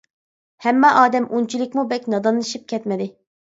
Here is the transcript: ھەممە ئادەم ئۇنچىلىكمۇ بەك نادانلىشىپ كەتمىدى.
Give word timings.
ھەممە 0.65 0.91
ئادەم 1.01 1.27
ئۇنچىلىكمۇ 1.35 1.85
بەك 1.93 2.09
نادانلىشىپ 2.17 2.67
كەتمىدى. 2.75 3.11